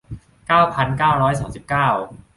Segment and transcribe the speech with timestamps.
[0.47, 1.87] เก้าพันเก้าร้อยสามสิบเก้า